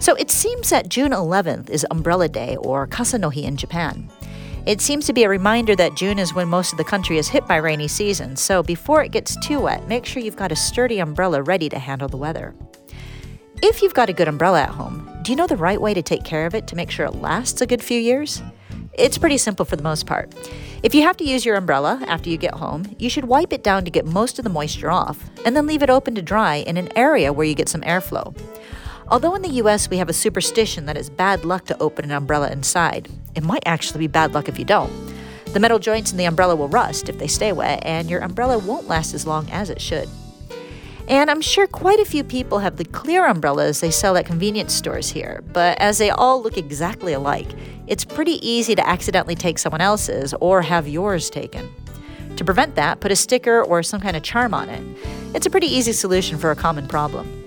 [0.00, 4.08] So it seems that June 11th is Umbrella Day or Kasanohi in Japan.
[4.64, 7.26] It seems to be a reminder that June is when most of the country is
[7.28, 10.56] hit by rainy season, so before it gets too wet, make sure you've got a
[10.56, 12.54] sturdy umbrella ready to handle the weather.
[13.60, 16.02] If you've got a good umbrella at home, do you know the right way to
[16.02, 18.40] take care of it to make sure it lasts a good few years?
[18.92, 20.32] It's pretty simple for the most part.
[20.82, 23.64] If you have to use your umbrella after you get home, you should wipe it
[23.64, 26.56] down to get most of the moisture off, and then leave it open to dry
[26.56, 28.36] in an area where you get some airflow.
[29.10, 32.10] Although in the US we have a superstition that it's bad luck to open an
[32.10, 34.92] umbrella inside, it might actually be bad luck if you don't.
[35.52, 38.58] The metal joints in the umbrella will rust if they stay wet, and your umbrella
[38.58, 40.08] won't last as long as it should.
[41.08, 44.74] And I'm sure quite a few people have the clear umbrellas they sell at convenience
[44.74, 47.48] stores here, but as they all look exactly alike,
[47.86, 51.66] it's pretty easy to accidentally take someone else's or have yours taken.
[52.36, 54.82] To prevent that, put a sticker or some kind of charm on it.
[55.34, 57.37] It's a pretty easy solution for a common problem.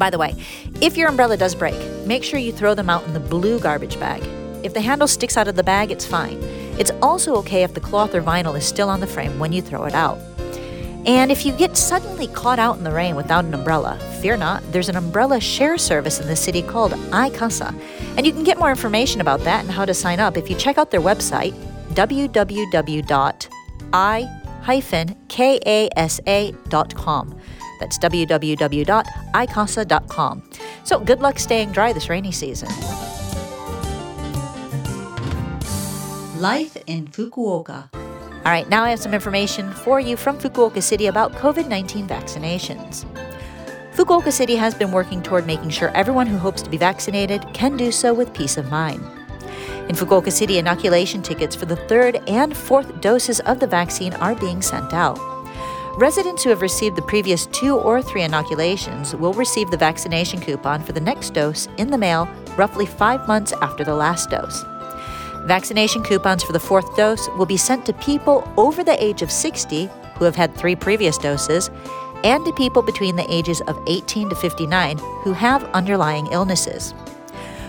[0.00, 0.34] By the way,
[0.80, 4.00] if your umbrella does break, make sure you throw them out in the blue garbage
[4.00, 4.22] bag.
[4.64, 6.38] If the handle sticks out of the bag, it's fine.
[6.78, 9.60] It's also okay if the cloth or vinyl is still on the frame when you
[9.60, 10.18] throw it out.
[11.04, 14.62] And if you get suddenly caught out in the rain without an umbrella, fear not,
[14.72, 17.78] there's an umbrella share service in the city called iKasa.
[18.16, 20.56] And you can get more information about that and how to sign up if you
[20.56, 21.52] check out their website,
[21.92, 23.00] www.i-kasa.com.
[27.80, 29.02] That's www.i-kasa.com.
[30.84, 32.68] So good luck staying dry this rainy season.
[36.40, 37.88] Life in Fukuoka.
[37.92, 42.06] All right, now I have some information for you from Fukuoka City about COVID 19
[42.06, 43.04] vaccinations.
[43.92, 47.76] Fukuoka City has been working toward making sure everyone who hopes to be vaccinated can
[47.76, 49.04] do so with peace of mind.
[49.90, 54.34] In Fukuoka City, inoculation tickets for the third and fourth doses of the vaccine are
[54.34, 55.29] being sent out.
[56.00, 60.82] Residents who have received the previous two or three inoculations will receive the vaccination coupon
[60.82, 64.64] for the next dose in the mail roughly five months after the last dose.
[65.44, 69.30] Vaccination coupons for the fourth dose will be sent to people over the age of
[69.30, 71.68] 60 who have had three previous doses
[72.24, 76.92] and to people between the ages of 18 to 59 who have underlying illnesses.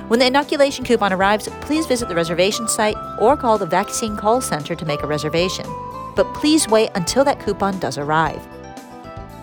[0.07, 4.39] When the inoculation coupon arrives, please visit the reservation site or call the vaccine call
[4.39, 5.65] center to make a reservation.
[6.15, 8.45] But please wait until that coupon does arrive.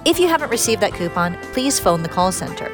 [0.04, 2.70] If you haven't received that coupon, please phone the call center.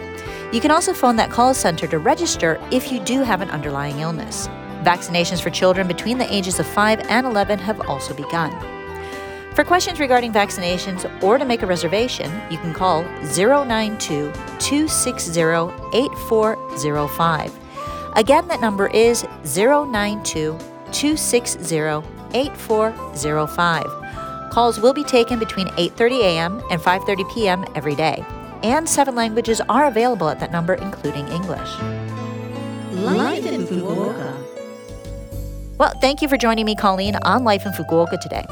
[0.53, 4.01] You can also phone that call center to register if you do have an underlying
[4.01, 4.49] illness.
[4.83, 8.53] Vaccinations for children between the ages of 5 and 11 have also begun.
[9.55, 13.05] For questions regarding vaccinations or to make a reservation, you can call
[13.37, 17.59] 092 260 8405.
[18.17, 20.59] Again, that number is 092
[20.93, 24.51] 260 8405.
[24.51, 26.63] Calls will be taken between 8:30 a.m.
[26.71, 27.65] and 5:30 p.m.
[27.75, 28.25] every day,
[28.63, 31.71] and seven languages are available at that number including English.
[32.93, 34.33] Life in Fukuoka.
[35.79, 38.47] Well, thank you for joining me, Colleen, on Life in Fukuoka today.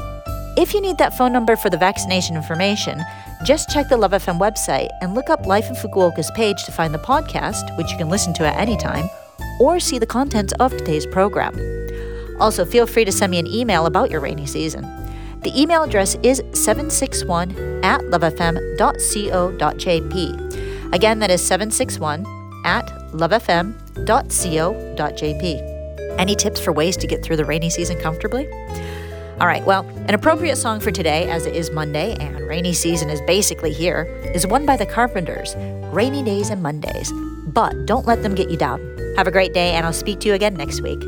[0.57, 3.01] If you need that phone number for the vaccination information,
[3.45, 6.93] just check the Love FM website and look up Life in Fukuoka's page to find
[6.93, 9.09] the podcast, which you can listen to at any time,
[9.59, 11.55] or see the contents of today's program.
[12.39, 14.83] Also, feel free to send me an email about your rainy season.
[15.41, 17.51] The email address is 761
[17.83, 18.53] at lovefm.co.jp.
[20.93, 22.25] Again, that is 761
[22.65, 23.73] at lovefm.co.jp.
[26.19, 28.47] Any tips for ways to get through the rainy season comfortably?
[29.39, 33.09] All right, well, an appropriate song for today, as it is Monday and rainy season
[33.09, 35.55] is basically here, is one by the Carpenters
[35.91, 37.11] Rainy Days and Mondays.
[37.47, 38.79] But don't let them get you down.
[39.17, 41.03] Have a great day, and I'll speak to you again next week.